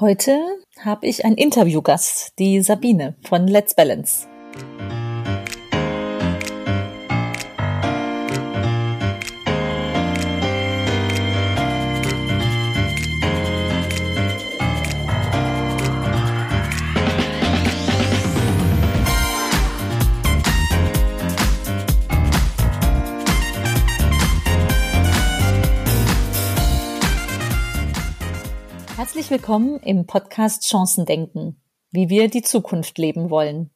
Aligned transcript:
Heute 0.00 0.38
habe 0.78 1.08
ich 1.08 1.24
einen 1.24 1.34
Interviewgast, 1.34 2.38
die 2.38 2.60
Sabine 2.60 3.16
von 3.22 3.48
Let's 3.48 3.74
Balance. 3.74 4.28
Herzlich 28.98 29.30
willkommen 29.30 29.78
im 29.78 30.08
Podcast 30.08 30.64
Chancen 30.68 31.06
denken, 31.06 31.62
wie 31.92 32.08
wir 32.08 32.26
die 32.26 32.42
Zukunft 32.42 32.98
leben 32.98 33.30
wollen. 33.30 33.70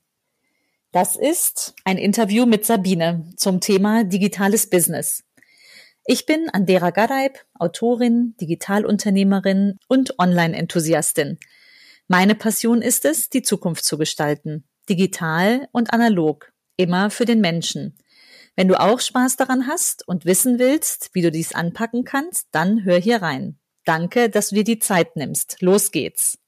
Das 0.90 1.14
ist 1.14 1.76
ein 1.84 1.96
Interview 1.96 2.44
mit 2.44 2.66
Sabine 2.66 3.32
zum 3.36 3.60
Thema 3.60 4.02
digitales 4.02 4.68
Business. 4.68 5.22
Ich 6.06 6.26
bin 6.26 6.50
Andera 6.50 6.90
Gareib, 6.90 7.38
Autorin, 7.56 8.34
Digitalunternehmerin 8.40 9.78
und 9.86 10.18
Online-Enthusiastin. 10.18 11.38
Meine 12.08 12.34
Passion 12.34 12.82
ist 12.82 13.04
es, 13.04 13.30
die 13.30 13.42
Zukunft 13.42 13.84
zu 13.84 13.98
gestalten. 13.98 14.64
Digital 14.88 15.68
und 15.70 15.92
analog. 15.92 16.52
Immer 16.76 17.10
für 17.10 17.26
den 17.26 17.40
Menschen. 17.40 17.96
Wenn 18.56 18.66
du 18.66 18.80
auch 18.80 18.98
Spaß 18.98 19.36
daran 19.36 19.68
hast 19.68 20.02
und 20.08 20.24
wissen 20.24 20.58
willst, 20.58 21.10
wie 21.12 21.22
du 21.22 21.30
dies 21.30 21.54
anpacken 21.54 22.02
kannst, 22.02 22.48
dann 22.50 22.82
hör 22.82 22.98
hier 22.98 23.22
rein. 23.22 23.60
Danke, 23.84 24.30
dass 24.30 24.50
du 24.50 24.56
dir 24.56 24.64
die 24.64 24.78
Zeit 24.78 25.16
nimmst. 25.16 25.56
Los 25.60 25.90
geht's. 25.90 26.38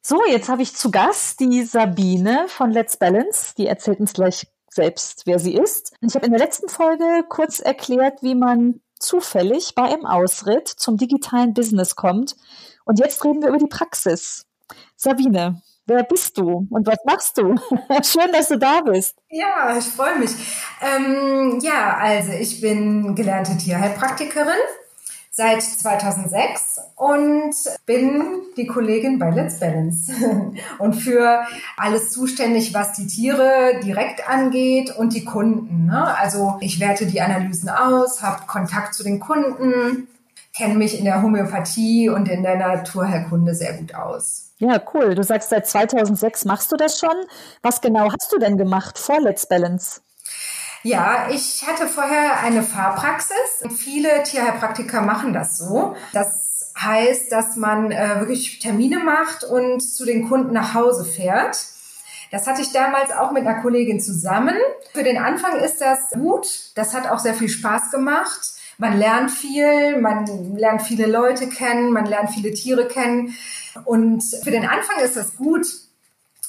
So, 0.00 0.24
jetzt 0.26 0.48
habe 0.48 0.62
ich 0.62 0.74
zu 0.74 0.90
Gast 0.90 1.40
die 1.40 1.64
Sabine 1.64 2.46
von 2.48 2.70
Let's 2.70 2.96
Balance. 2.96 3.54
Die 3.58 3.66
erzählt 3.66 4.00
uns 4.00 4.12
gleich 4.12 4.46
selbst, 4.70 5.22
wer 5.26 5.38
sie 5.38 5.54
ist. 5.54 5.92
Ich 6.00 6.14
habe 6.14 6.26
in 6.26 6.32
der 6.32 6.40
letzten 6.40 6.68
Folge 6.68 7.24
kurz 7.28 7.58
erklärt, 7.58 8.22
wie 8.22 8.34
man 8.34 8.80
zufällig 8.98 9.74
bei 9.74 9.84
einem 9.84 10.06
Ausritt 10.06 10.68
zum 10.68 10.96
digitalen 10.96 11.52
Business 11.52 11.96
kommt. 11.96 12.36
Und 12.84 12.98
jetzt 12.98 13.24
reden 13.24 13.42
wir 13.42 13.48
über 13.48 13.58
die 13.58 13.66
Praxis. 13.66 14.46
Sabine, 14.96 15.62
wer 15.86 16.04
bist 16.04 16.38
du 16.38 16.66
und 16.70 16.86
was 16.86 16.98
machst 17.04 17.38
du? 17.38 17.56
Schön, 18.02 18.32
dass 18.32 18.48
du 18.48 18.58
da 18.58 18.80
bist. 18.82 19.18
Ja, 19.30 19.76
ich 19.76 19.84
freue 19.84 20.18
mich. 20.18 20.30
Ähm, 20.80 21.58
ja, 21.62 21.96
also 21.98 22.32
ich 22.32 22.60
bin 22.60 23.14
gelernte 23.14 23.56
Tierheilpraktikerin 23.56 24.58
seit 25.38 25.62
2006 25.62 26.80
und 26.96 27.54
bin 27.86 28.42
die 28.56 28.66
Kollegin 28.66 29.20
bei 29.20 29.30
Let's 29.30 29.60
Balance 29.60 30.12
und 30.80 30.94
für 30.94 31.42
alles 31.76 32.10
zuständig, 32.10 32.74
was 32.74 32.94
die 32.94 33.06
Tiere 33.06 33.78
direkt 33.84 34.28
angeht 34.28 34.90
und 34.96 35.14
die 35.14 35.24
Kunden. 35.24 35.86
Ne? 35.86 36.18
Also 36.18 36.56
ich 36.58 36.80
werte 36.80 37.06
die 37.06 37.20
Analysen 37.20 37.68
aus, 37.68 38.20
habe 38.20 38.46
Kontakt 38.48 38.94
zu 38.94 39.04
den 39.04 39.20
Kunden, 39.20 40.08
kenne 40.56 40.74
mich 40.74 40.98
in 40.98 41.04
der 41.04 41.22
Homöopathie 41.22 42.08
und 42.08 42.28
in 42.28 42.42
der 42.42 42.56
Naturheilkunde 42.56 43.54
sehr 43.54 43.74
gut 43.74 43.94
aus. 43.94 44.50
Ja, 44.58 44.82
cool. 44.92 45.14
Du 45.14 45.22
sagst, 45.22 45.50
seit 45.50 45.68
2006 45.68 46.46
machst 46.46 46.72
du 46.72 46.76
das 46.76 46.98
schon. 46.98 47.14
Was 47.62 47.80
genau 47.80 48.10
hast 48.10 48.32
du 48.32 48.38
denn 48.40 48.58
gemacht 48.58 48.98
vor 48.98 49.20
Let's 49.20 49.46
Balance? 49.46 50.00
Ja, 50.82 51.28
ich 51.30 51.66
hatte 51.66 51.86
vorher 51.86 52.40
eine 52.40 52.62
Fahrpraxis. 52.62 53.36
Viele 53.76 54.22
Tierheilpraktiker 54.22 55.02
machen 55.02 55.32
das 55.32 55.58
so. 55.58 55.96
Das 56.12 56.72
heißt, 56.80 57.32
dass 57.32 57.56
man 57.56 57.90
äh, 57.90 58.20
wirklich 58.20 58.60
Termine 58.60 58.98
macht 59.00 59.44
und 59.44 59.80
zu 59.80 60.04
den 60.04 60.28
Kunden 60.28 60.52
nach 60.52 60.74
Hause 60.74 61.04
fährt. 61.04 61.56
Das 62.30 62.46
hatte 62.46 62.62
ich 62.62 62.72
damals 62.72 63.10
auch 63.10 63.32
mit 63.32 63.46
einer 63.46 63.60
Kollegin 63.60 64.00
zusammen. 64.00 64.54
Für 64.92 65.02
den 65.02 65.18
Anfang 65.18 65.56
ist 65.56 65.80
das 65.80 66.10
gut. 66.10 66.72
Das 66.74 66.94
hat 66.94 67.10
auch 67.10 67.18
sehr 67.18 67.34
viel 67.34 67.48
Spaß 67.48 67.90
gemacht. 67.90 68.52
Man 68.76 68.96
lernt 68.96 69.30
viel, 69.30 69.98
man 69.98 70.56
lernt 70.56 70.82
viele 70.82 71.06
Leute 71.06 71.48
kennen, 71.48 71.92
man 71.92 72.06
lernt 72.06 72.30
viele 72.30 72.52
Tiere 72.52 72.86
kennen. 72.86 73.34
Und 73.84 74.22
für 74.44 74.52
den 74.52 74.66
Anfang 74.66 75.00
ist 75.02 75.16
das 75.16 75.36
gut, 75.36 75.66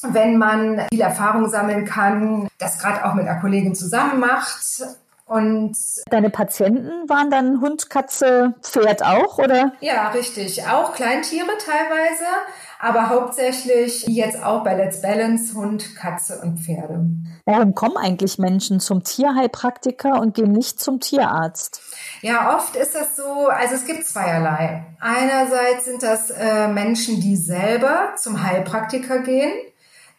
wenn 0.01 0.37
man 0.37 0.87
viel 0.91 1.01
Erfahrung 1.01 1.49
sammeln 1.49 1.85
kann, 1.85 2.47
das 2.57 2.79
gerade 2.79 3.05
auch 3.05 3.13
mit 3.13 3.27
einer 3.27 3.39
Kollegin 3.39 3.75
zusammen 3.75 4.19
macht. 4.19 4.83
Und 5.29 5.77
deine 6.09 6.31
Patienten 6.31 7.07
waren 7.07 7.29
dann 7.29 7.61
Hund, 7.61 7.91
Katze, 7.91 8.55
Pferd 8.63 9.03
auch, 9.03 9.37
oder? 9.37 9.73
Ja, 9.79 10.09
richtig. 10.09 10.65
Auch 10.67 10.93
Kleintiere 10.93 11.51
teilweise, 11.63 12.25
aber 12.79 13.09
hauptsächlich 13.09 14.07
jetzt 14.07 14.43
auch 14.43 14.63
bei 14.63 14.73
Let's 14.73 15.03
Balance 15.03 15.53
Hund, 15.53 15.95
Katze 15.95 16.41
und 16.41 16.57
Pferde. 16.57 17.05
Warum 17.45 17.75
kommen 17.75 17.97
eigentlich 17.97 18.39
Menschen 18.39 18.79
zum 18.79 19.03
Tierheilpraktiker 19.03 20.19
und 20.19 20.33
gehen 20.33 20.51
nicht 20.51 20.79
zum 20.79 20.99
Tierarzt? 20.99 21.83
Ja, 22.21 22.55
oft 22.55 22.75
ist 22.75 22.95
das 22.95 23.15
so, 23.15 23.49
also 23.49 23.75
es 23.75 23.85
gibt 23.85 24.07
zweierlei. 24.07 24.83
Einerseits 24.99 25.85
sind 25.85 26.01
das 26.01 26.31
äh, 26.31 26.67
Menschen, 26.69 27.21
die 27.21 27.35
selber 27.35 28.13
zum 28.17 28.41
Heilpraktiker 28.41 29.19
gehen 29.19 29.51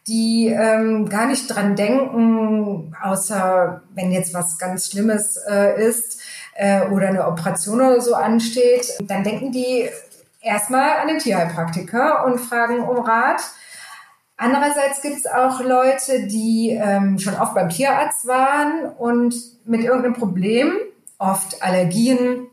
die 0.06 0.48
ähm, 0.48 1.08
gar 1.08 1.26
nicht 1.26 1.46
dran 1.54 1.76
denken, 1.76 2.94
außer 3.02 3.82
wenn 3.94 4.12
jetzt 4.12 4.34
was 4.34 4.58
ganz 4.58 4.90
Schlimmes 4.90 5.36
äh, 5.48 5.82
ist 5.82 6.20
äh, 6.54 6.86
oder 6.88 7.08
eine 7.08 7.26
Operation 7.26 7.80
oder 7.80 8.00
so 8.00 8.14
ansteht, 8.14 8.94
dann 9.02 9.24
denken 9.24 9.52
die 9.52 9.88
erstmal 10.40 10.98
an 10.98 11.08
den 11.08 11.18
Tierheilpraktiker 11.18 12.24
und 12.24 12.38
fragen 12.38 12.80
um 12.80 12.98
Rat. 13.04 13.42
Andererseits 14.36 15.02
gibt 15.02 15.18
es 15.18 15.26
auch 15.26 15.60
Leute, 15.60 16.26
die 16.26 16.70
ähm, 16.70 17.18
schon 17.18 17.34
oft 17.34 17.54
beim 17.54 17.68
Tierarzt 17.68 18.26
waren 18.26 18.90
und 18.96 19.34
mit 19.66 19.82
irgendeinem 19.82 20.14
Problem, 20.14 20.72
oft 21.18 21.62
Allergien, 21.62 22.46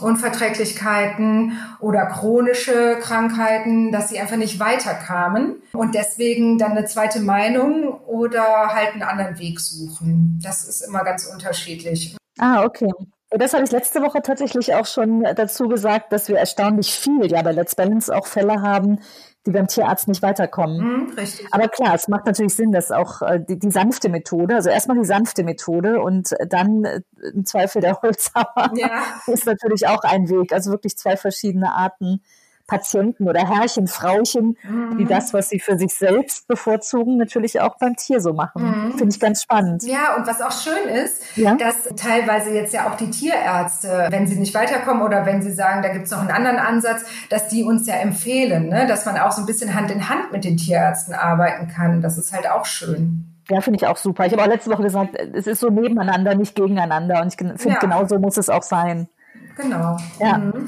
Unverträglichkeiten 0.00 1.58
oder 1.80 2.06
chronische 2.06 2.98
Krankheiten, 3.00 3.92
dass 3.92 4.08
sie 4.08 4.18
einfach 4.18 4.36
nicht 4.36 4.58
weiterkamen 4.58 5.62
und 5.72 5.94
deswegen 5.94 6.58
dann 6.58 6.72
eine 6.72 6.84
zweite 6.84 7.20
Meinung 7.20 8.00
oder 8.06 8.74
halt 8.74 8.94
einen 8.94 9.02
anderen 9.02 9.38
Weg 9.38 9.60
suchen. 9.60 10.40
Das 10.42 10.64
ist 10.64 10.82
immer 10.82 11.04
ganz 11.04 11.26
unterschiedlich. 11.26 12.16
Ah, 12.38 12.64
okay. 12.64 12.90
Das 13.30 13.54
habe 13.54 13.64
ich 13.64 13.72
letzte 13.72 14.02
Woche 14.02 14.22
tatsächlich 14.22 14.74
auch 14.74 14.86
schon 14.86 15.22
dazu 15.22 15.68
gesagt, 15.68 16.12
dass 16.12 16.28
wir 16.28 16.38
erstaunlich 16.38 16.92
viel 16.92 17.30
ja 17.30 17.42
bei 17.42 17.52
Let's 17.52 17.74
Balance 17.74 18.14
auch 18.14 18.26
Fälle 18.26 18.62
haben, 18.62 19.00
die 19.46 19.52
beim 19.52 19.68
Tierarzt 19.68 20.08
nicht 20.08 20.22
weiterkommen. 20.22 20.78
Mhm, 20.78 21.12
richtig. 21.16 21.46
Aber 21.52 21.68
klar, 21.68 21.94
es 21.94 22.08
macht 22.08 22.26
natürlich 22.26 22.54
Sinn, 22.54 22.72
dass 22.72 22.90
auch 22.90 23.22
äh, 23.22 23.40
die, 23.40 23.58
die, 23.58 23.70
sanfte 23.70 24.08
Methode, 24.08 24.56
also 24.56 24.68
erstmal 24.68 24.98
die 24.98 25.04
sanfte 25.04 25.44
Methode 25.44 26.00
und 26.00 26.34
dann 26.48 26.84
äh, 26.84 27.00
im 27.32 27.44
Zweifel 27.44 27.80
der 27.80 28.00
Holzhammer 28.02 28.72
ja. 28.74 29.02
ist 29.32 29.46
natürlich 29.46 29.86
auch 29.86 30.02
ein 30.02 30.28
Weg. 30.28 30.52
Also 30.52 30.72
wirklich 30.72 30.98
zwei 30.98 31.16
verschiedene 31.16 31.72
Arten 31.72 32.22
Patienten 32.66 33.28
oder 33.28 33.46
Herrchen, 33.46 33.86
Frauchen, 33.86 34.56
mhm. 34.62 34.98
die 34.98 35.04
das, 35.04 35.32
was 35.32 35.48
sie 35.48 35.60
für 35.60 35.78
sich 35.78 35.94
selbst 35.94 36.48
bevorzugen, 36.48 37.16
natürlich 37.16 37.60
auch 37.60 37.76
beim 37.78 37.94
Tier 37.96 38.20
so 38.20 38.32
machen. 38.32 38.62
Mhm. 38.62 38.98
Finde 38.98 39.14
ich 39.14 39.20
ganz 39.20 39.42
spannend. 39.42 39.84
Ja, 39.84 40.16
und 40.16 40.26
was 40.26 40.40
auch 40.40 40.52
schön 40.52 40.88
ist, 40.88 41.22
ja? 41.36 41.54
dass 41.54 41.84
teilweise 41.96 42.50
jetzt 42.50 42.72
ja 42.72 42.88
auch 42.88 42.96
die 42.96 43.10
Tierärzte, 43.10 44.08
wenn 44.10 44.26
sie 44.26 44.36
nicht 44.36 44.54
weiterkommen 44.54 45.02
oder 45.02 45.26
wenn 45.26 45.42
sie 45.42 45.52
sagen, 45.52 45.82
da 45.82 45.90
gibt 45.90 46.06
es 46.06 46.10
noch 46.10 46.20
einen 46.20 46.30
anderen 46.30 46.58
Ansatz, 46.58 47.04
dass 47.30 47.48
die 47.48 47.62
uns 47.62 47.86
ja 47.86 47.94
empfehlen, 47.94 48.68
ne? 48.68 48.86
dass 48.86 49.06
man 49.06 49.16
auch 49.18 49.32
so 49.32 49.42
ein 49.42 49.46
bisschen 49.46 49.74
Hand 49.74 49.90
in 49.90 50.08
Hand 50.08 50.32
mit 50.32 50.44
den 50.44 50.56
Tierärzten 50.56 51.14
arbeiten 51.14 51.68
kann. 51.68 52.00
Das 52.00 52.18
ist 52.18 52.32
halt 52.32 52.50
auch 52.50 52.66
schön. 52.66 53.32
Ja, 53.48 53.60
finde 53.60 53.76
ich 53.76 53.86
auch 53.86 53.96
super. 53.96 54.26
Ich 54.26 54.32
habe 54.32 54.42
auch 54.42 54.48
letzte 54.48 54.70
Woche 54.72 54.82
gesagt, 54.82 55.14
es 55.14 55.46
ist 55.46 55.60
so 55.60 55.70
nebeneinander, 55.70 56.34
nicht 56.34 56.56
gegeneinander. 56.56 57.22
Und 57.22 57.28
ich 57.28 57.36
finde, 57.36 57.56
ja. 57.64 57.78
genau 57.78 58.04
so 58.06 58.18
muss 58.18 58.36
es 58.36 58.50
auch 58.50 58.64
sein. 58.64 59.08
Genau. 59.56 59.96
Ja. 60.18 60.38
Mhm. 60.38 60.66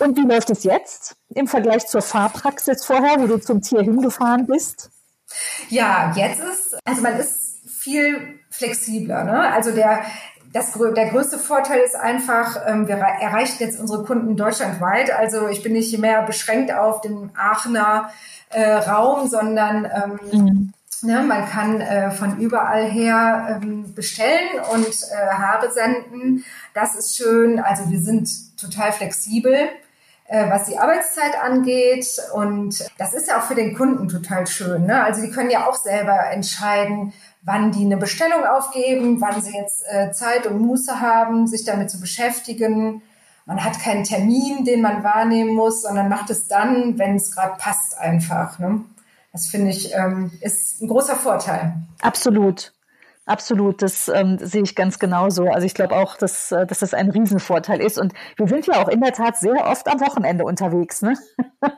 Und 0.00 0.16
wie 0.16 0.26
läuft 0.26 0.50
es 0.50 0.64
jetzt 0.64 1.14
im 1.34 1.46
Vergleich 1.46 1.86
zur 1.86 2.02
Fahrpraxis 2.02 2.84
vorher, 2.84 3.20
wo 3.20 3.26
du 3.26 3.38
zum 3.38 3.60
Tier 3.60 3.82
hingefahren 3.82 4.46
bist? 4.46 4.90
Ja, 5.68 6.12
jetzt 6.16 6.40
ist, 6.40 6.78
also 6.84 7.02
man 7.02 7.18
ist 7.18 7.68
viel 7.68 8.40
flexibler. 8.50 9.24
Ne? 9.24 9.52
Also 9.52 9.72
der, 9.72 10.02
das, 10.52 10.72
der 10.72 11.10
größte 11.10 11.38
Vorteil 11.38 11.80
ist 11.80 11.96
einfach, 11.96 12.56
ähm, 12.66 12.88
wir 12.88 12.96
erreichen 12.96 13.56
jetzt 13.60 13.78
unsere 13.78 14.04
Kunden 14.04 14.36
deutschlandweit. 14.36 15.10
Also 15.12 15.48
ich 15.48 15.62
bin 15.62 15.74
nicht 15.74 15.96
mehr 15.98 16.22
beschränkt 16.22 16.72
auf 16.72 17.00
den 17.00 17.30
Aachener 17.36 18.10
äh, 18.50 18.72
Raum, 18.72 19.28
sondern 19.28 19.84
ähm, 19.84 20.20
mhm. 20.32 20.72
ne, 21.02 21.22
man 21.22 21.48
kann 21.48 21.80
äh, 21.80 22.10
von 22.10 22.38
überall 22.38 22.84
her 22.90 23.60
ähm, 23.62 23.94
bestellen 23.94 24.60
und 24.72 24.86
äh, 24.86 25.30
Haare 25.30 25.70
senden. 25.70 26.44
Das 26.74 26.96
ist 26.96 27.16
schön. 27.16 27.60
Also 27.60 27.88
wir 27.90 28.00
sind 28.00 28.28
total 28.58 28.92
flexibel. 28.92 29.68
Äh, 30.30 30.48
was 30.48 30.66
die 30.66 30.78
Arbeitszeit 30.78 31.34
angeht. 31.42 32.06
Und 32.32 32.88
das 32.98 33.14
ist 33.14 33.26
ja 33.26 33.40
auch 33.40 33.42
für 33.42 33.56
den 33.56 33.76
Kunden 33.76 34.06
total 34.06 34.46
schön. 34.46 34.86
Ne? 34.86 35.02
Also 35.02 35.22
die 35.22 35.30
können 35.32 35.50
ja 35.50 35.68
auch 35.68 35.74
selber 35.74 36.30
entscheiden, 36.30 37.12
wann 37.42 37.72
die 37.72 37.84
eine 37.84 37.96
Bestellung 37.96 38.44
aufgeben, 38.44 39.20
wann 39.20 39.42
sie 39.42 39.56
jetzt 39.56 39.82
äh, 39.90 40.12
Zeit 40.12 40.46
und 40.46 40.60
Muße 40.60 41.00
haben, 41.00 41.48
sich 41.48 41.64
damit 41.64 41.90
zu 41.90 42.00
beschäftigen. 42.00 43.02
man 43.44 43.64
hat 43.64 43.80
keinen 43.80 44.04
Termin, 44.04 44.64
den 44.64 44.82
man 44.82 45.02
wahrnehmen 45.02 45.52
muss, 45.52 45.82
sondern 45.82 46.08
macht 46.08 46.30
es 46.30 46.46
dann, 46.46 46.96
wenn 46.96 47.16
es 47.16 47.32
gerade 47.34 47.56
passt 47.58 47.98
einfach. 47.98 48.60
Ne? 48.60 48.82
Das 49.32 49.48
finde 49.48 49.72
ich 49.72 49.92
ähm, 49.96 50.30
ist 50.42 50.80
ein 50.80 50.86
großer 50.86 51.16
Vorteil. 51.16 51.74
Absolut. 52.02 52.72
Absolut, 53.26 53.82
das 53.82 54.08
ähm, 54.08 54.38
sehe 54.40 54.62
ich 54.62 54.74
ganz 54.74 54.98
genauso. 54.98 55.44
Also 55.48 55.66
ich 55.66 55.74
glaube 55.74 55.94
auch, 55.94 56.16
dass, 56.16 56.50
äh, 56.52 56.66
dass 56.66 56.80
das 56.80 56.94
ein 56.94 57.10
Riesenvorteil 57.10 57.80
ist. 57.80 57.98
Und 57.98 58.12
wir 58.36 58.48
sind 58.48 58.66
ja 58.66 58.82
auch 58.82 58.88
in 58.88 59.00
der 59.00 59.12
Tat 59.12 59.36
sehr 59.36 59.66
oft 59.66 59.86
am 59.88 60.00
Wochenende 60.00 60.44
unterwegs. 60.44 61.02
Ne? 61.02 61.14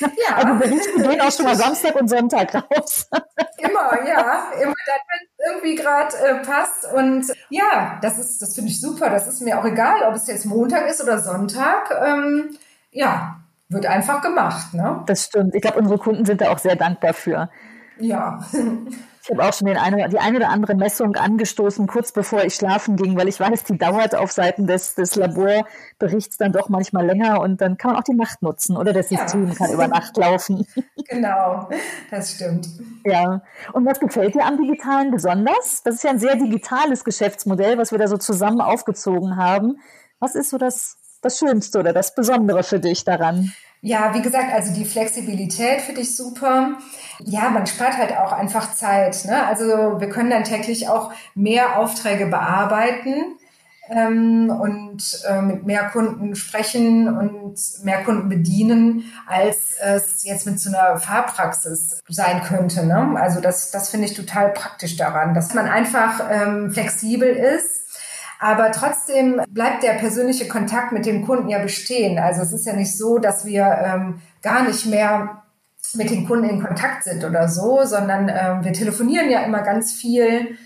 Ja. 0.00 0.36
Also 0.36 0.54
Berichte 0.58 1.02
gehen 1.02 1.20
auch 1.20 1.30
schon 1.30 1.44
mal 1.44 1.56
Samstag 1.56 1.94
und 1.96 2.08
Sonntag 2.08 2.54
raus. 2.54 3.08
Immer, 3.58 4.06
ja. 4.06 4.50
Immer 4.60 4.74
dann, 4.86 5.00
wenn 5.08 5.26
es 5.26 5.52
irgendwie 5.52 5.74
gerade 5.74 6.16
äh, 6.16 6.44
passt. 6.44 6.90
Und 6.92 7.26
ja, 7.50 7.98
das 8.00 8.18
ist, 8.18 8.40
das 8.40 8.54
finde 8.54 8.70
ich 8.70 8.80
super. 8.80 9.10
Das 9.10 9.26
ist 9.26 9.42
mir 9.42 9.58
auch 9.58 9.64
egal, 9.64 10.02
ob 10.08 10.14
es 10.14 10.26
jetzt 10.28 10.46
Montag 10.46 10.88
ist 10.88 11.02
oder 11.02 11.18
Sonntag. 11.18 11.90
Ähm, 12.04 12.56
ja, 12.90 13.40
wird 13.68 13.86
einfach 13.86 14.22
gemacht. 14.22 14.72
Ne? 14.72 15.02
Das 15.06 15.24
stimmt. 15.24 15.54
Ich 15.54 15.62
glaube, 15.62 15.78
unsere 15.78 15.98
Kunden 15.98 16.24
sind 16.24 16.40
da 16.40 16.50
auch 16.50 16.58
sehr 16.58 16.76
dankbar 16.76 17.12
für. 17.12 17.50
Ja. 17.98 18.40
Ich 19.24 19.30
habe 19.30 19.44
auch 19.44 19.52
schon 19.52 19.68
eine, 19.68 20.08
die 20.08 20.18
eine 20.18 20.38
oder 20.38 20.48
andere 20.48 20.74
Messung 20.74 21.14
angestoßen, 21.14 21.86
kurz 21.86 22.10
bevor 22.10 22.42
ich 22.42 22.54
schlafen 22.54 22.96
ging, 22.96 23.16
weil 23.16 23.28
ich 23.28 23.38
weiß, 23.38 23.62
die 23.62 23.78
dauert 23.78 24.16
auf 24.16 24.32
Seiten 24.32 24.66
des, 24.66 24.96
des 24.96 25.14
Laborberichts 25.14 26.38
dann 26.38 26.50
doch 26.50 26.68
manchmal 26.68 27.06
länger 27.06 27.40
und 27.40 27.60
dann 27.60 27.76
kann 27.76 27.92
man 27.92 28.00
auch 28.00 28.04
die 28.04 28.14
Nacht 28.14 28.42
nutzen 28.42 28.76
oder 28.76 28.92
das 28.92 29.10
System 29.10 29.46
ja. 29.46 29.54
kann 29.54 29.72
über 29.72 29.86
Nacht 29.86 30.16
laufen. 30.16 30.66
Genau, 31.08 31.68
das 32.10 32.32
stimmt. 32.32 32.68
Ja. 33.04 33.42
Und 33.72 33.84
was 33.84 34.00
gefällt 34.00 34.34
dir 34.34 34.44
am 34.44 34.56
Digitalen 34.56 35.10
besonders? 35.10 35.82
Das 35.82 35.96
ist 35.96 36.04
ja 36.04 36.10
ein 36.10 36.18
sehr 36.18 36.36
digitales 36.36 37.04
Geschäftsmodell, 37.04 37.76
was 37.76 37.92
wir 37.92 37.98
da 37.98 38.08
so 38.08 38.16
zusammen 38.16 38.60
aufgezogen 38.60 39.36
haben. 39.36 39.80
Was 40.20 40.34
ist 40.34 40.50
so 40.50 40.58
das, 40.58 40.96
das 41.20 41.38
Schönste 41.38 41.80
oder 41.80 41.92
das 41.92 42.14
Besondere 42.14 42.62
für 42.62 42.80
dich 42.80 43.04
daran? 43.04 43.52
Ja, 43.84 44.14
wie 44.14 44.22
gesagt, 44.22 44.52
also 44.54 44.72
die 44.72 44.84
Flexibilität 44.84 45.80
finde 45.80 46.02
ich 46.02 46.16
super. 46.16 46.78
Ja, 47.18 47.50
man 47.50 47.66
spart 47.66 47.96
halt 47.98 48.16
auch 48.16 48.30
einfach 48.30 48.74
Zeit. 48.74 49.24
Ne? 49.24 49.44
Also 49.44 49.64
wir 49.98 50.08
können 50.08 50.30
dann 50.30 50.44
täglich 50.44 50.88
auch 50.88 51.12
mehr 51.34 51.76
Aufträge 51.76 52.26
bearbeiten 52.26 53.36
ähm, 53.90 54.50
und 54.50 55.24
äh, 55.28 55.42
mit 55.42 55.66
mehr 55.66 55.90
Kunden 55.90 56.36
sprechen 56.36 57.08
und 57.08 57.58
mehr 57.82 58.04
Kunden 58.04 58.28
bedienen, 58.28 59.12
als 59.26 59.74
es 59.80 60.22
jetzt 60.22 60.46
mit 60.46 60.60
so 60.60 60.68
einer 60.68 60.96
Fahrpraxis 60.98 62.00
sein 62.08 62.40
könnte. 62.44 62.86
Ne? 62.86 63.20
Also 63.20 63.40
das, 63.40 63.72
das 63.72 63.88
finde 63.88 64.06
ich 64.06 64.14
total 64.14 64.50
praktisch 64.50 64.96
daran, 64.96 65.34
dass 65.34 65.54
man 65.54 65.66
einfach 65.66 66.20
ähm, 66.30 66.70
flexibel 66.70 67.28
ist 67.28 67.81
aber 68.42 68.72
trotzdem 68.72 69.40
bleibt 69.50 69.84
der 69.84 69.92
persönliche 69.92 70.48
Kontakt 70.48 70.90
mit 70.90 71.06
dem 71.06 71.24
Kunden 71.24 71.48
ja 71.48 71.60
bestehen. 71.60 72.18
Also 72.18 72.42
es 72.42 72.52
ist 72.52 72.66
ja 72.66 72.72
nicht 72.72 72.98
so, 72.98 73.18
dass 73.18 73.44
wir 73.44 73.64
ähm, 73.64 74.20
gar 74.42 74.64
nicht 74.64 74.84
mehr 74.86 75.42
mit 75.94 76.10
den 76.10 76.26
Kunden 76.26 76.48
in 76.48 76.60
Kontakt 76.60 77.04
sind 77.04 77.22
oder 77.22 77.48
so, 77.48 77.84
sondern 77.84 78.28
ähm, 78.28 78.64
wir 78.64 78.72
telefonieren 78.72 79.30
ja 79.30 79.42
immer 79.42 79.62
ganz 79.62 79.92
viel. 79.92 80.56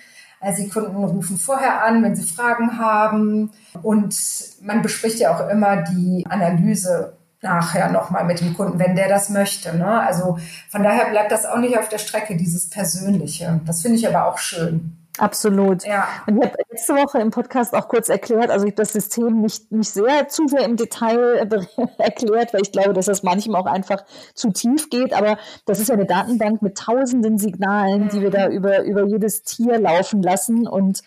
Also 0.41 0.63
die 0.63 0.71
Kunden 0.71 1.05
rufen 1.05 1.37
vorher 1.37 1.85
an, 1.85 2.03
wenn 2.03 2.17
sie 2.17 2.27
Fragen 2.27 2.79
haben. 2.79 3.51
Und 3.83 4.17
man 4.63 4.81
bespricht 4.81 5.19
ja 5.19 5.37
auch 5.37 5.47
immer 5.51 5.83
die 5.83 6.25
Analyse 6.31 7.13
nachher 7.43 7.91
nochmal 7.91 8.25
mit 8.25 8.41
dem 8.41 8.55
Kunden, 8.55 8.79
wenn 8.79 8.97
der 8.97 9.11
das 9.11 9.29
möchte. 9.29 9.77
Ne? 9.77 10.01
Also 10.01 10.39
von 10.71 10.83
daher 10.83 11.11
bleibt 11.11 11.31
das 11.31 11.45
auch 11.45 11.59
nicht 11.59 11.79
auf 11.79 11.91
der 11.91 11.99
Strecke, 11.99 12.39
dieses 12.39 12.71
Persönliche. 12.71 13.61
Das 13.67 13.83
finde 13.83 13.99
ich 13.99 14.09
aber 14.09 14.25
auch 14.25 14.39
schön. 14.39 14.96
Absolut. 15.19 15.85
Ja. 15.85 16.07
Und 16.27 16.39
ich 16.39 16.45
habe 16.45 16.57
letzte 16.71 16.95
Woche 16.95 17.19
im 17.21 17.31
Podcast 17.31 17.75
auch 17.75 17.89
kurz 17.89 18.09
erklärt, 18.09 18.51
also 18.51 18.67
ich 18.67 18.73
habe 18.73 18.83
das 18.83 18.93
System 18.93 19.41
nicht, 19.41 19.73
nicht 19.73 19.91
sehr 19.91 20.29
zu 20.29 20.47
sehr 20.49 20.65
im 20.65 20.77
Detail 20.77 21.49
erklärt, 21.99 22.53
weil 22.53 22.63
ich 22.63 22.73
glaube, 22.73 22.93
dass 22.93 23.07
das 23.07 23.23
manchmal 23.23 23.61
auch 23.61 23.67
einfach 23.67 24.05
zu 24.35 24.51
tief 24.51 24.91
geht. 24.91 25.13
Aber 25.13 25.39
das 25.65 25.81
ist 25.81 25.89
ja 25.89 25.95
eine 25.95 26.07
Datenbank 26.07 26.63
mit 26.63 26.77
tausenden 26.77 27.39
Signalen, 27.39 28.09
die 28.09 28.21
wir 28.21 28.31
da 28.31 28.49
mhm. 28.49 28.55
über, 28.55 28.83
über 28.83 29.05
jedes 29.05 29.43
Tier 29.43 29.79
laufen 29.79 30.23
lassen. 30.23 30.67
Und 30.67 31.03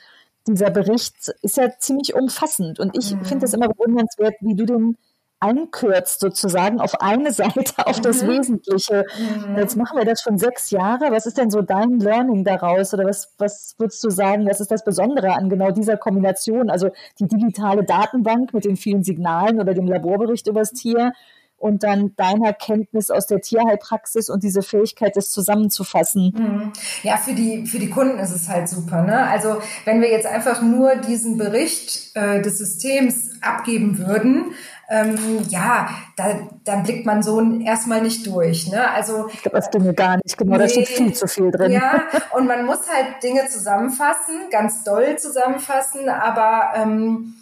dieser 0.48 0.72
Bericht 0.72 1.34
ist 1.42 1.58
ja 1.58 1.70
ziemlich 1.78 2.16
umfassend. 2.16 2.80
Und 2.80 2.98
ich 2.98 3.16
mhm. 3.16 3.26
finde 3.26 3.46
es 3.46 3.54
immer 3.54 3.68
bewundernswert, 3.68 4.36
wie 4.42 4.56
du 4.56 4.66
den 4.66 4.98
einkürzt 5.40 6.20
sozusagen 6.20 6.80
auf 6.80 7.02
eine 7.02 7.32
Seite, 7.34 7.86
auf 7.86 8.00
das 8.02 8.24
mhm. 8.24 8.30
Wesentliche. 8.30 9.06
Mhm. 9.18 9.58
Jetzt 9.58 9.78
machen 9.78 9.98
wir 9.98 10.06
das 10.06 10.22
schon 10.22 10.38
sechs 10.38 10.72
Jahre. 10.72 11.12
Was 11.12 11.26
ist 11.26 11.38
denn 11.38 11.50
so 11.50 11.62
dein 11.62 12.00
Learning 12.00 12.44
daraus? 12.44 12.94
Oder 12.94 13.06
was, 13.06 13.34
was 13.38 13.76
würdest 13.78 14.04
du 14.04 14.10
sagen, 14.10 14.48
was 14.48 14.60
ist 14.62 14.72
das 14.72 14.84
Besondere 14.84 15.34
an 15.34 15.50
genau 15.50 15.72
dieser 15.72 15.98
Kombination? 15.98 16.70
Also 16.70 16.90
die 17.20 17.28
digitale 17.28 17.84
Datenbank 17.84 18.54
mit 18.54 18.66
den 18.66 18.78
vielen 18.78 19.04
Signalen 19.04 19.60
oder 19.60 19.74
dem 19.74 19.88
Laborbericht 19.88 20.48
übers 20.48 20.72
Tier 20.72 21.14
und 21.60 21.84
dann 21.84 22.16
deiner 22.16 22.54
Kenntnis 22.54 23.12
aus 23.12 23.28
der 23.28 23.42
Tierheilpraxis 23.42 24.30
und 24.30 24.44
diese 24.44 24.62
Fähigkeit, 24.62 25.16
das 25.16 25.30
zusammenzufassen. 25.30 26.34
Mhm. 26.36 26.74
Ja, 27.04 27.18
für 27.18 27.34
die, 27.34 27.66
für 27.66 27.80
die 27.80 27.90
Kunden 27.90 28.18
ist 28.18 28.34
es 28.34 28.48
halt 28.48 28.70
super. 28.70 29.04
Ne? 29.04 29.28
Also 29.28 29.58
wenn 29.86 30.02
wir 30.02 30.10
jetzt 30.10 30.26
einfach 30.26 30.62
nur 30.62 30.96
diesen 30.96 31.38
Bericht 31.38 32.16
äh, 32.16 32.42
des 32.42 32.58
Systems 32.58 33.32
abgeben 33.42 34.00
würden, 34.00 34.54
ähm, 34.90 35.46
ja, 35.50 35.90
da, 36.18 36.50
da 36.64 36.78
blickt 36.78 37.06
man 37.06 37.22
so 37.22 37.42
erstmal 37.62 38.02
nicht 38.02 38.26
durch. 38.26 38.68
Ne? 38.68 38.90
Also 38.92 39.28
ich 39.32 39.42
glaube, 39.42 39.58
das 39.58 39.70
Dinge 39.70 39.94
gar 39.94 40.18
nicht, 40.18 40.38
genau, 40.38 40.54
nee, 40.54 40.64
da 40.64 40.70
steht 40.70 40.88
viel 40.88 41.14
zu 41.14 41.28
viel 41.28 41.52
drin. 41.52 41.72
Ja, 41.72 42.04
und 42.36 42.48
man 42.48 42.66
muss 42.66 42.90
halt 42.90 43.22
Dinge 43.22 43.48
zusammenfassen, 43.48 44.50
ganz 44.50 44.84
doll 44.84 45.18
zusammenfassen, 45.18 46.10
aber 46.10 46.74
ähm, 46.76 47.36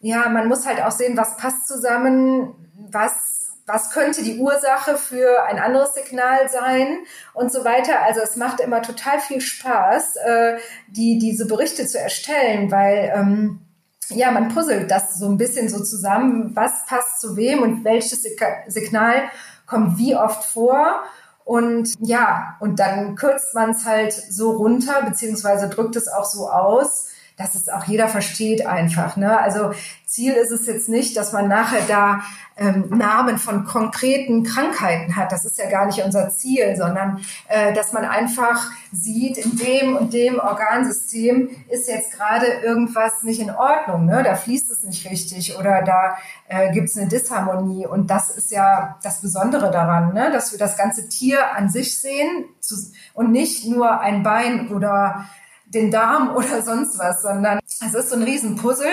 ja, 0.00 0.28
man 0.28 0.48
muss 0.48 0.66
halt 0.66 0.82
auch 0.82 0.90
sehen, 0.90 1.16
was 1.16 1.36
passt 1.36 1.66
zusammen, 1.66 2.54
was 2.90 3.38
was 3.66 3.90
könnte 3.90 4.24
die 4.24 4.38
Ursache 4.38 4.96
für 4.96 5.44
ein 5.44 5.60
anderes 5.60 5.94
Signal 5.94 6.48
sein 6.48 6.98
und 7.34 7.52
so 7.52 7.64
weiter. 7.64 8.02
Also 8.02 8.20
es 8.20 8.34
macht 8.34 8.58
immer 8.58 8.82
total 8.82 9.20
viel 9.20 9.40
Spaß, 9.40 10.16
äh, 10.16 10.58
die, 10.88 11.18
diese 11.18 11.46
Berichte 11.46 11.86
zu 11.86 11.98
erstellen, 11.98 12.72
weil 12.72 13.12
ähm, 13.14 13.60
ja, 14.10 14.30
man 14.30 14.48
puzzelt 14.48 14.90
das 14.90 15.18
so 15.18 15.26
ein 15.26 15.36
bisschen 15.36 15.68
so 15.68 15.82
zusammen, 15.82 16.54
was 16.54 16.84
passt 16.86 17.20
zu 17.20 17.36
wem 17.36 17.62
und 17.62 17.84
welches 17.84 18.22
Signal 18.68 19.30
kommt 19.66 19.98
wie 19.98 20.16
oft 20.16 20.44
vor. 20.44 21.02
Und 21.44 21.94
ja, 22.00 22.56
und 22.60 22.78
dann 22.78 23.16
kürzt 23.16 23.54
man 23.54 23.70
es 23.70 23.84
halt 23.84 24.12
so 24.12 24.52
runter, 24.52 25.02
beziehungsweise 25.02 25.68
drückt 25.68 25.96
es 25.96 26.08
auch 26.08 26.24
so 26.24 26.48
aus, 26.48 27.08
dass 27.40 27.54
es 27.54 27.68
auch 27.68 27.84
jeder 27.84 28.08
versteht 28.08 28.66
einfach. 28.66 29.16
Ne? 29.16 29.38
Also 29.40 29.72
Ziel 30.04 30.34
ist 30.34 30.50
es 30.50 30.66
jetzt 30.66 30.88
nicht, 30.88 31.16
dass 31.16 31.32
man 31.32 31.48
nachher 31.48 31.80
da 31.88 32.20
ähm, 32.56 32.90
Namen 32.90 33.38
von 33.38 33.64
konkreten 33.64 34.42
Krankheiten 34.44 35.16
hat. 35.16 35.32
Das 35.32 35.46
ist 35.46 35.58
ja 35.58 35.70
gar 35.70 35.86
nicht 35.86 36.04
unser 36.04 36.28
Ziel, 36.30 36.76
sondern 36.76 37.20
äh, 37.48 37.72
dass 37.72 37.94
man 37.94 38.04
einfach 38.04 38.70
sieht, 38.92 39.38
in 39.38 39.56
dem 39.56 39.96
und 39.96 40.12
dem 40.12 40.38
Organsystem 40.38 41.48
ist 41.68 41.88
jetzt 41.88 42.12
gerade 42.12 42.46
irgendwas 42.62 43.22
nicht 43.22 43.40
in 43.40 43.50
Ordnung. 43.50 44.04
Ne? 44.04 44.22
Da 44.22 44.34
fließt 44.34 44.70
es 44.70 44.82
nicht 44.82 45.08
richtig 45.10 45.56
oder 45.58 45.82
da 45.82 46.18
äh, 46.48 46.72
gibt 46.72 46.90
es 46.90 46.98
eine 46.98 47.08
Disharmonie. 47.08 47.86
Und 47.86 48.10
das 48.10 48.30
ist 48.30 48.50
ja 48.50 48.98
das 49.02 49.22
Besondere 49.22 49.70
daran, 49.70 50.12
ne? 50.12 50.30
dass 50.30 50.52
wir 50.52 50.58
das 50.58 50.76
ganze 50.76 51.08
Tier 51.08 51.54
an 51.56 51.70
sich 51.70 51.98
sehen 51.98 52.44
zu, 52.60 52.74
und 53.14 53.32
nicht 53.32 53.66
nur 53.66 54.00
ein 54.00 54.22
Bein 54.22 54.68
oder 54.68 55.24
den 55.70 55.90
Darm 55.90 56.30
oder 56.36 56.62
sonst 56.62 56.98
was, 56.98 57.22
sondern 57.22 57.60
es 57.66 57.94
ist 57.94 58.10
so 58.10 58.16
ein 58.16 58.22
Riesenpuzzle 58.22 58.86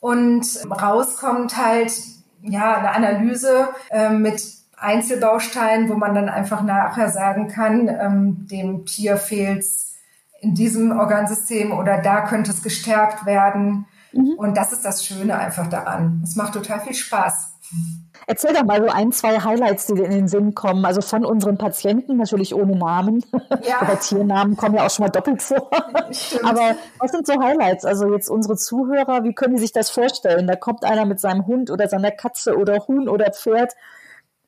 und 0.00 0.46
rauskommt 0.70 1.56
halt 1.56 1.92
ja 2.42 2.76
eine 2.76 2.90
Analyse 2.92 3.68
äh, 3.90 4.10
mit 4.10 4.42
Einzelbausteinen, 4.76 5.88
wo 5.88 5.94
man 5.94 6.14
dann 6.14 6.28
einfach 6.28 6.62
nachher 6.62 7.10
sagen 7.10 7.48
kann, 7.48 7.88
ähm, 7.88 8.46
dem 8.46 8.86
Tier 8.86 9.16
fehlt 9.16 9.64
in 10.40 10.54
diesem 10.54 10.96
Organsystem 10.96 11.72
oder 11.72 12.00
da 12.00 12.20
könnte 12.22 12.52
es 12.52 12.62
gestärkt 12.62 13.26
werden. 13.26 13.86
Mhm. 14.12 14.34
Und 14.36 14.56
das 14.56 14.72
ist 14.72 14.84
das 14.84 15.04
Schöne 15.04 15.36
einfach 15.36 15.68
daran. 15.68 16.20
Es 16.22 16.36
macht 16.36 16.54
total 16.54 16.80
viel 16.80 16.94
Spaß. 16.94 17.54
Erzähl 18.30 18.52
doch 18.52 18.62
mal 18.64 18.82
so 18.82 18.90
ein, 18.90 19.10
zwei 19.10 19.40
Highlights, 19.40 19.86
die 19.86 19.94
dir 19.94 20.04
in 20.04 20.10
den 20.10 20.28
Sinn 20.28 20.54
kommen. 20.54 20.84
Also 20.84 21.00
von 21.00 21.24
unseren 21.24 21.56
Patienten, 21.56 22.18
natürlich 22.18 22.54
ohne 22.54 22.76
Namen. 22.76 23.24
Ja. 23.66 23.76
Aber 23.80 23.98
Tiernamen 23.98 24.54
kommen 24.54 24.74
ja 24.74 24.84
auch 24.84 24.90
schon 24.90 25.06
mal 25.06 25.10
doppelt 25.10 25.42
vor. 25.42 25.70
Stimmt. 26.10 26.44
Aber 26.44 26.76
was 26.98 27.10
sind 27.10 27.26
so 27.26 27.40
Highlights? 27.40 27.86
Also 27.86 28.12
jetzt 28.12 28.28
unsere 28.28 28.56
Zuhörer, 28.56 29.24
wie 29.24 29.32
können 29.32 29.54
die 29.54 29.60
sich 29.60 29.72
das 29.72 29.88
vorstellen? 29.88 30.46
Da 30.46 30.56
kommt 30.56 30.84
einer 30.84 31.06
mit 31.06 31.20
seinem 31.20 31.46
Hund 31.46 31.70
oder 31.70 31.88
seiner 31.88 32.10
Katze 32.10 32.58
oder 32.58 32.86
Huhn 32.86 33.08
oder 33.08 33.32
Pferd. 33.32 33.72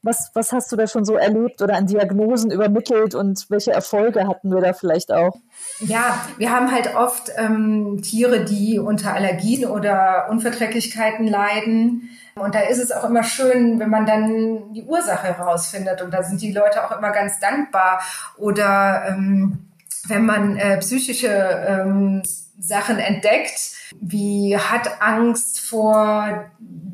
Was, 0.02 0.30
was 0.35 0.52
hast 0.52 0.73
du 0.73 0.76
da 0.76 0.87
schon 0.87 1.04
so 1.04 1.14
erlebt 1.16 1.61
oder 1.61 1.76
an 1.76 1.87
Diagnosen 1.87 2.50
übermittelt 2.50 3.14
und 3.14 3.47
welche 3.50 3.73
Erfolge 3.73 4.26
hatten 4.26 4.50
wir 4.50 4.62
da 4.62 4.73
vielleicht 4.73 5.12
auch? 5.12 5.37
Ja, 5.80 6.25
wir 6.38 6.50
haben 6.50 6.73
halt 6.73 6.95
oft 6.95 7.30
ähm, 7.37 8.00
Tiere, 8.02 8.45
die 8.45 8.78
unter 8.78 9.12
Allergien 9.14 9.66
oder 9.66 10.28
Unverträglichkeiten 10.30 11.26
leiden 11.26 12.11
und 12.40 12.54
da 12.54 12.61
ist 12.61 12.78
es 12.78 12.92
auch 12.92 13.04
immer 13.04 13.23
schön, 13.23 13.78
wenn 13.80 13.90
man 13.90 14.07
dann 14.07 14.73
die 14.73 14.85
Ursache 14.85 15.37
herausfindet. 15.37 16.02
Und 16.02 16.12
da 16.12 16.23
sind 16.23 16.40
die 16.40 16.52
Leute 16.52 16.85
auch 16.85 16.97
immer 16.97 17.11
ganz 17.11 17.38
dankbar. 17.38 18.00
Oder 18.37 19.04
ähm, 19.09 19.71
wenn 20.07 20.25
man 20.25 20.57
äh, 20.57 20.78
psychische 20.78 21.28
ähm, 21.28 22.23
Sachen 22.59 22.99
entdeckt, 22.99 23.73
wie 24.00 24.57
hat 24.57 25.02
Angst 25.02 25.61
vor 25.61 26.50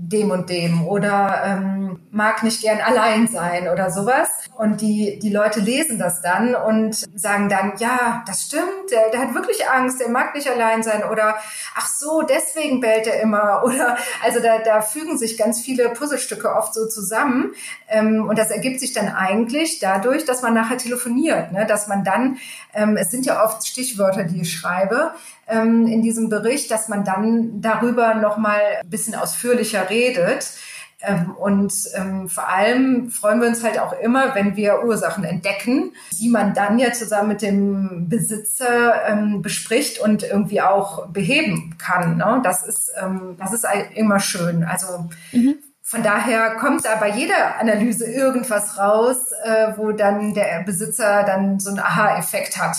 dem 0.08 0.30
und 0.30 0.50
dem 0.50 0.86
oder 0.86 1.42
ähm, 1.44 2.00
mag 2.10 2.42
nicht 2.42 2.62
gern 2.62 2.80
allein 2.80 3.26
sein 3.26 3.68
oder 3.68 3.90
sowas. 3.90 4.28
Und 4.56 4.80
die, 4.80 5.18
die 5.18 5.30
Leute 5.30 5.60
lesen 5.60 5.98
das 5.98 6.22
dann 6.22 6.54
und 6.54 6.94
sagen 7.14 7.48
dann, 7.48 7.74
ja, 7.78 8.24
das 8.26 8.42
stimmt, 8.42 8.90
der, 8.90 9.10
der 9.10 9.20
hat 9.20 9.34
wirklich 9.34 9.68
Angst, 9.68 10.00
der 10.00 10.08
mag 10.08 10.34
nicht 10.34 10.48
allein 10.48 10.82
sein 10.82 11.04
oder 11.04 11.36
ach 11.74 11.88
so, 11.88 12.22
deswegen 12.22 12.80
bellt 12.80 13.06
er 13.06 13.20
immer 13.20 13.62
oder 13.64 13.96
also 14.24 14.40
da, 14.40 14.58
da 14.58 14.80
fügen 14.80 15.18
sich 15.18 15.36
ganz 15.36 15.60
viele 15.60 15.90
Puzzlestücke 15.90 16.54
oft 16.54 16.72
so 16.74 16.86
zusammen 16.86 17.52
ähm, 17.88 18.26
und 18.28 18.38
das 18.38 18.50
ergibt 18.50 18.80
sich 18.80 18.92
dann 18.92 19.08
eigentlich 19.08 19.78
dadurch, 19.78 20.24
dass 20.24 20.42
man 20.42 20.54
nachher 20.54 20.78
telefoniert, 20.78 21.52
ne? 21.52 21.66
dass 21.66 21.88
man 21.88 22.04
dann, 22.04 22.38
ähm, 22.74 22.96
es 22.96 23.10
sind 23.10 23.26
ja 23.26 23.44
oft 23.44 23.66
Stichwörter, 23.66 24.24
die 24.24 24.42
ich 24.42 24.52
schreibe, 24.52 25.12
ähm, 25.48 25.86
in 25.86 26.02
diesem 26.02 26.28
Bericht, 26.28 26.70
dass 26.70 26.88
man 26.88 27.04
dann 27.04 27.60
darüber 27.60 28.14
nochmal 28.14 28.60
ein 28.82 28.90
bisschen 28.90 29.14
ausführlicher 29.14 29.88
redet. 29.88 29.95
Ähm, 31.02 31.36
und 31.36 31.72
ähm, 31.94 32.28
vor 32.28 32.48
allem 32.48 33.10
freuen 33.10 33.40
wir 33.40 33.48
uns 33.48 33.62
halt 33.62 33.78
auch 33.78 33.92
immer, 34.00 34.34
wenn 34.34 34.56
wir 34.56 34.82
Ursachen 34.84 35.24
entdecken, 35.24 35.92
die 36.18 36.28
man 36.30 36.54
dann 36.54 36.78
ja 36.78 36.92
zusammen 36.92 37.28
mit 37.28 37.42
dem 37.42 38.08
Besitzer 38.08 39.06
ähm, 39.06 39.42
bespricht 39.42 40.00
und 40.00 40.22
irgendwie 40.22 40.62
auch 40.62 41.08
beheben 41.08 41.76
kann. 41.78 42.16
Ne? 42.16 42.40
Das 42.42 42.66
ist 42.66 42.92
das 43.38 43.52
ist 43.52 43.66
immer 43.94 44.20
schön. 44.20 44.64
Also 44.64 45.10
mhm. 45.32 45.56
Von 45.88 46.02
daher 46.02 46.56
kommt 46.56 46.84
da 46.84 46.96
bei 46.96 47.10
jeder 47.10 47.60
Analyse 47.60 48.10
irgendwas 48.10 48.76
raus, 48.76 49.30
äh, 49.44 49.68
wo 49.76 49.92
dann 49.92 50.34
der 50.34 50.64
Besitzer 50.64 51.22
dann 51.22 51.60
so 51.60 51.70
einen 51.70 51.78
Aha-Effekt 51.78 52.58
hat. 52.58 52.76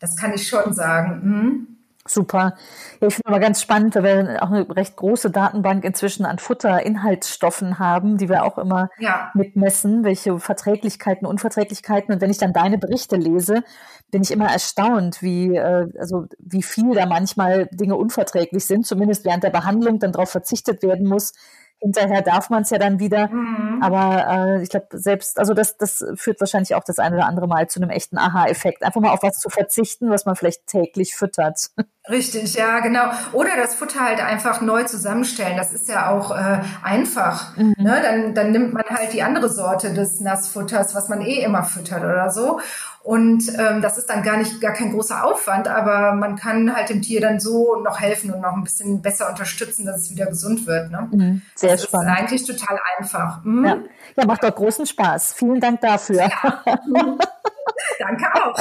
Das 0.00 0.16
kann 0.16 0.34
ich 0.34 0.46
schon 0.46 0.74
sagen. 0.74 1.20
Mhm. 1.22 1.75
Super. 2.06 2.54
Ja, 3.00 3.08
ich 3.08 3.14
finde 3.14 3.28
aber 3.28 3.40
ganz 3.40 3.60
spannend, 3.60 3.94
weil 3.96 4.04
wir 4.04 4.42
auch 4.42 4.50
eine 4.50 4.68
recht 4.76 4.96
große 4.96 5.30
Datenbank 5.30 5.84
inzwischen 5.84 6.24
an 6.24 6.38
Futterinhaltsstoffen 6.38 7.78
haben, 7.78 8.16
die 8.18 8.28
wir 8.28 8.44
auch 8.44 8.58
immer 8.58 8.90
ja. 8.98 9.30
mitmessen, 9.34 10.04
welche 10.04 10.38
Verträglichkeiten, 10.38 11.26
Unverträglichkeiten. 11.26 12.14
Und 12.14 12.20
wenn 12.20 12.30
ich 12.30 12.38
dann 12.38 12.52
deine 12.52 12.78
Berichte 12.78 13.16
lese, 13.16 13.62
bin 14.10 14.22
ich 14.22 14.30
immer 14.30 14.50
erstaunt, 14.50 15.22
wie, 15.22 15.56
äh, 15.56 15.88
also 15.98 16.26
wie 16.38 16.62
viel 16.62 16.94
da 16.94 17.06
manchmal 17.06 17.66
Dinge 17.72 17.96
unverträglich 17.96 18.64
sind, 18.64 18.86
zumindest 18.86 19.24
während 19.24 19.42
der 19.42 19.50
Behandlung 19.50 19.98
dann 19.98 20.12
darauf 20.12 20.30
verzichtet 20.30 20.82
werden 20.82 21.08
muss, 21.08 21.32
hinterher 21.80 22.22
darf 22.22 22.50
man 22.50 22.62
es 22.62 22.70
ja 22.70 22.78
dann 22.78 22.98
wieder. 22.98 23.28
Mhm. 23.28 23.82
Aber 23.82 24.26
äh, 24.28 24.62
ich 24.62 24.70
glaube, 24.70 24.86
selbst, 24.92 25.38
also 25.38 25.54
das, 25.54 25.76
das 25.76 26.04
führt 26.14 26.40
wahrscheinlich 26.40 26.74
auch 26.74 26.84
das 26.84 26.98
eine 26.98 27.16
oder 27.16 27.26
andere 27.26 27.46
Mal 27.46 27.68
zu 27.68 27.80
einem 27.80 27.90
echten 27.90 28.18
Aha-Effekt. 28.18 28.82
Einfach 28.82 29.00
mal 29.00 29.10
auf 29.10 29.22
was 29.22 29.38
zu 29.38 29.50
verzichten, 29.50 30.10
was 30.10 30.24
man 30.24 30.36
vielleicht 30.36 30.66
täglich 30.66 31.14
füttert. 31.14 31.70
Richtig, 32.08 32.54
ja, 32.54 32.80
genau. 32.80 33.10
Oder 33.32 33.56
das 33.56 33.74
Futter 33.74 34.00
halt 34.00 34.20
einfach 34.20 34.60
neu 34.60 34.84
zusammenstellen. 34.84 35.56
Das 35.56 35.72
ist 35.72 35.88
ja 35.88 36.10
auch 36.10 36.30
äh, 36.30 36.60
einfach. 36.82 37.56
Mhm. 37.56 37.74
Ne? 37.78 38.00
Dann, 38.02 38.34
dann 38.34 38.52
nimmt 38.52 38.72
man 38.72 38.84
halt 38.84 39.12
die 39.12 39.22
andere 39.22 39.48
Sorte 39.48 39.92
des 39.92 40.20
Nassfutters, 40.20 40.94
was 40.94 41.08
man 41.08 41.20
eh 41.20 41.42
immer 41.42 41.64
füttert 41.64 42.04
oder 42.04 42.30
so. 42.30 42.60
Und 43.06 43.56
ähm, 43.56 43.82
das 43.82 43.98
ist 43.98 44.10
dann 44.10 44.24
gar 44.24 44.36
nicht 44.36 44.60
gar 44.60 44.72
kein 44.72 44.90
großer 44.90 45.24
Aufwand, 45.24 45.68
aber 45.68 46.14
man 46.14 46.34
kann 46.34 46.74
halt 46.74 46.88
dem 46.88 47.02
Tier 47.02 47.20
dann 47.20 47.38
so 47.38 47.76
noch 47.76 48.00
helfen 48.00 48.34
und 48.34 48.40
noch 48.40 48.54
ein 48.54 48.64
bisschen 48.64 49.00
besser 49.00 49.30
unterstützen, 49.30 49.86
dass 49.86 50.00
es 50.00 50.10
wieder 50.10 50.26
gesund 50.26 50.66
wird. 50.66 50.90
Ne? 50.90 51.08
Mhm, 51.12 51.42
sehr 51.54 51.70
das 51.70 51.84
spannend. 51.84 52.10
Ist 52.10 52.18
eigentlich 52.18 52.44
total 52.46 52.80
einfach. 52.98 53.44
Mhm. 53.44 53.64
Ja. 53.64 53.78
ja, 54.16 54.26
macht 54.26 54.42
doch 54.42 54.52
großen 54.52 54.86
Spaß. 54.86 55.34
Vielen 55.34 55.60
Dank 55.60 55.82
dafür. 55.82 56.22
Ja. 56.22 56.64
Danke 58.00 58.26
auch. 58.42 58.58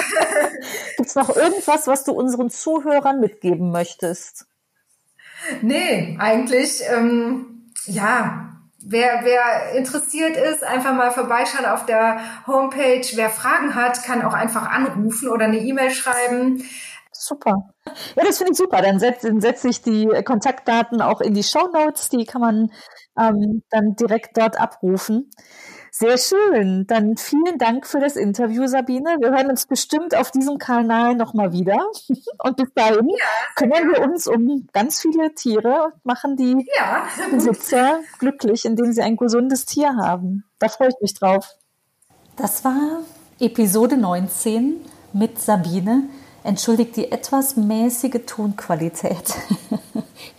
Gibt 0.98 1.10
es 1.10 1.16
noch 1.16 1.36
irgendwas, 1.36 1.88
was 1.88 2.04
du 2.04 2.12
unseren 2.12 2.52
Zuhörern 2.52 3.20
mitgeben 3.20 3.72
möchtest? 3.72 4.46
Nee, 5.64 6.18
eigentlich, 6.20 6.84
ähm, 6.96 7.72
ja, 7.88 8.55
Wer, 8.88 9.22
wer 9.24 9.72
interessiert 9.76 10.38
ist, 10.38 10.64
einfach 10.64 10.94
mal 10.94 11.10
vorbeischauen 11.10 11.66
auf 11.66 11.88
der 11.88 12.20
Homepage. 12.46 13.06
Wer 13.16 13.32
Fragen 13.32 13.74
hat, 13.74 14.04
kann 14.04 14.24
auch 14.24 14.34
einfach 14.34 14.70
anrufen 14.70 15.30
oder 15.30 15.46
eine 15.46 15.58
E-Mail 15.58 15.90
schreiben. 15.90 16.64
Super. 17.12 17.56
Ja, 18.16 18.24
das 18.24 18.38
finde 18.38 18.52
ich 18.52 18.58
super. 18.60 18.84
Dann 18.84 19.00
setze 19.00 19.34
setz 19.40 19.64
ich 19.64 19.82
die 19.82 20.08
Kontaktdaten 20.24 21.02
auch 21.02 21.22
in 21.22 21.34
die 21.34 21.44
Show 21.44 21.68
Notes. 21.74 22.10
Die 22.10 22.26
kann 22.26 22.42
man 22.42 22.72
ähm, 23.20 23.64
dann 23.72 23.96
direkt 23.96 24.38
dort 24.38 24.60
abrufen. 24.60 25.32
Sehr 25.98 26.18
schön. 26.18 26.86
Dann 26.88 27.16
vielen 27.16 27.58
Dank 27.58 27.88
für 27.88 28.02
das 28.02 28.18
Interview, 28.18 28.68
Sabine. 28.68 29.16
Wir 29.22 29.30
hören 29.30 29.50
uns 29.50 29.66
bestimmt 29.66 30.14
auf 30.14 30.30
diesem 30.30 30.58
Kanal 30.58 31.16
nochmal 31.16 31.54
wieder. 31.54 31.78
Und 32.44 32.58
bis 32.58 32.68
dahin 32.76 33.08
ja, 33.08 33.26
kümmern 33.56 33.88
wir 33.88 34.02
uns 34.02 34.28
um 34.28 34.68
ganz 34.74 35.00
viele 35.00 35.34
Tiere 35.36 35.86
und 35.86 36.06
machen 36.06 36.36
die 36.36 36.68
ja. 36.76 37.08
Besitzer 37.32 38.00
glücklich, 38.20 38.66
indem 38.66 38.92
sie 38.92 39.04
ein 39.04 39.16
gesundes 39.16 39.66
Tier 39.66 39.96
haben. 39.96 40.44
Da 40.60 40.68
freue 40.68 40.90
ich 40.90 40.96
mich 41.00 41.14
drauf. 41.14 41.56
Das 42.36 42.66
war 42.66 43.00
Episode 43.40 43.96
19 43.96 44.82
mit 45.14 45.40
Sabine. 45.40 46.10
Entschuldigt 46.44 46.98
die 46.98 47.10
etwas 47.10 47.56
mäßige 47.56 48.26
Tonqualität. 48.26 49.34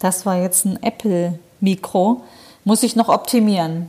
Das 0.00 0.26
war 0.26 0.36
jetzt 0.36 0.66
ein 0.66 0.82
Apple-Mikro. 0.82 2.22
Muss 2.64 2.82
ich 2.82 2.96
noch 2.96 3.08
optimieren. 3.08 3.88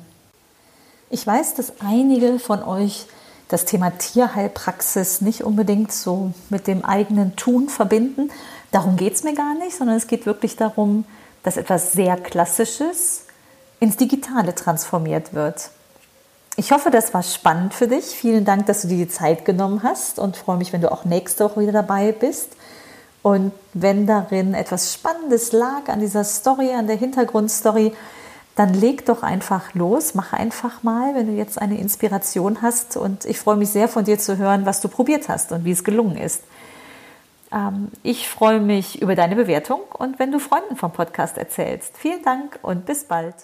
Ich 1.09 1.25
weiß, 1.25 1.53
dass 1.53 1.73
einige 1.79 2.37
von 2.37 2.61
euch 2.63 3.05
das 3.47 3.63
Thema 3.63 3.91
Tierheilpraxis 3.91 5.21
nicht 5.21 5.43
unbedingt 5.43 5.91
so 5.93 6.33
mit 6.49 6.67
dem 6.67 6.83
eigenen 6.83 7.37
Tun 7.37 7.69
verbinden. 7.69 8.29
Darum 8.71 8.97
geht 8.97 9.13
es 9.13 9.23
mir 9.23 9.33
gar 9.33 9.55
nicht, 9.55 9.77
sondern 9.77 9.95
es 9.95 10.07
geht 10.07 10.25
wirklich 10.25 10.57
darum, 10.57 11.05
dass 11.43 11.55
etwas 11.55 11.93
sehr 11.93 12.17
Klassisches 12.17 13.23
ins 13.79 13.95
Digitale 13.95 14.53
transformiert 14.53 15.33
wird. 15.33 15.69
Ich 16.57 16.71
hoffe, 16.71 16.89
das 16.89 17.13
war 17.13 17.23
spannend 17.23 17.73
für 17.73 17.87
dich. 17.87 18.05
Vielen 18.05 18.43
Dank, 18.43 18.65
dass 18.65 18.81
du 18.81 18.89
dir 18.89 18.97
die 18.97 19.07
Zeit 19.07 19.45
genommen 19.45 19.83
hast 19.83 20.19
und 20.19 20.35
freue 20.35 20.57
mich, 20.57 20.73
wenn 20.73 20.81
du 20.81 20.91
auch 20.91 21.05
nächste 21.05 21.45
Woche 21.45 21.61
wieder 21.61 21.71
dabei 21.71 22.11
bist. 22.11 22.49
Und 23.21 23.53
wenn 23.73 24.07
darin 24.07 24.53
etwas 24.55 24.93
Spannendes 24.93 25.51
lag 25.51 25.87
an 25.87 25.99
dieser 25.99 26.23
Story, 26.23 26.71
an 26.73 26.87
der 26.87 26.97
Hintergrundstory, 26.97 27.93
dann 28.57 28.73
leg 28.73 29.05
doch 29.05 29.21
einfach 29.21 29.75
los, 29.75 30.15
mach 30.15 30.33
einfach 30.33 30.81
mal, 30.81 31.13
wenn 31.13 31.27
du 31.27 31.33
jetzt 31.33 31.61
eine 31.61 31.77
Inspiration 31.79 32.63
hast. 32.63 32.97
Und 32.97 33.23
ich 33.25 33.39
freue 33.39 33.55
mich 33.55 33.69
sehr 33.69 33.87
von 33.87 34.03
dir 34.03 34.17
zu 34.17 34.37
hören, 34.37 34.65
was 34.65 34.81
du 34.81 34.87
probiert 34.87 35.29
hast 35.29 35.51
und 35.51 35.63
wie 35.63 35.71
es 35.71 35.83
gelungen 35.83 36.17
ist. 36.17 36.43
Ähm, 37.51 37.89
ich 38.01 38.27
freue 38.27 38.59
mich 38.59 38.99
über 38.99 39.13
deine 39.13 39.35
Bewertung 39.35 39.81
und 39.93 40.17
wenn 40.17 40.31
du 40.31 40.39
Freunden 40.39 40.75
vom 40.75 40.91
Podcast 40.91 41.37
erzählst. 41.37 41.95
Vielen 41.97 42.23
Dank 42.23 42.57
und 42.63 42.87
bis 42.87 43.03
bald. 43.03 43.35